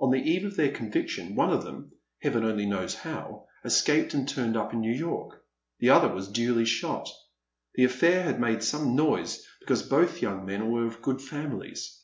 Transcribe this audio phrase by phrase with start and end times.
[0.00, 4.28] On the eve of their conviction, one of them, Heaven only knows how, escaped and
[4.28, 5.40] turned up in New York.
[5.78, 7.08] The other was duly shot.
[7.76, 11.96] The afiiair had made some noise, because both young men were of good families.